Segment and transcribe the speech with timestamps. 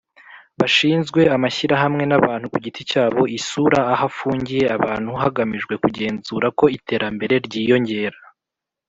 [0.59, 8.17] Bashinzwe amashyirahamwe n abantu ku giti cyabo isura ahafungiye abantu hagamijwe kugenzura ko iterambere ryiyongera